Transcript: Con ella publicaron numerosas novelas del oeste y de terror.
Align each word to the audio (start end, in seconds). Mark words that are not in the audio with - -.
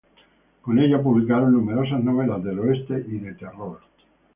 Con 0.63 0.79
ella 0.79 0.99
publicaron 0.99 1.53
numerosas 1.53 2.03
novelas 2.03 2.43
del 2.43 2.57
oeste 2.57 3.05
y 3.07 3.19
de 3.19 3.35
terror. 3.35 3.77